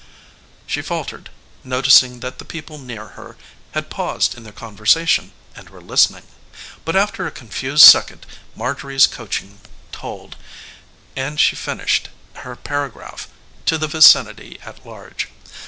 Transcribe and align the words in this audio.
She 0.65 0.81
faltered 0.81 1.29
noticing 1.63 2.21
that 2.21 2.39
the 2.39 2.43
people 2.43 2.79
near 2.79 3.09
her 3.09 3.37
had 3.73 3.91
paused 3.91 4.33
in 4.35 4.41
their 4.43 4.51
conversation 4.51 5.31
and 5.55 5.69
were 5.69 5.79
listening; 5.79 6.23
but 6.83 6.95
after 6.95 7.27
a 7.27 7.31
confused 7.31 7.83
second 7.83 8.25
Marjorie's 8.55 9.05
coaching 9.05 9.61
told, 9.91 10.37
and 11.15 11.39
she 11.39 11.55
finished 11.55 12.09
her 12.37 12.55
paragraph 12.55 13.27
to 13.67 13.77
the 13.77 13.85
vicinity 13.85 14.59
at 14.65 14.83
large. 14.87 15.27